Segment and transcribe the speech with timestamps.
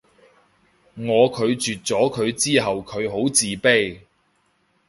[0.95, 3.99] 我拒絕咗佢之後佢好自卑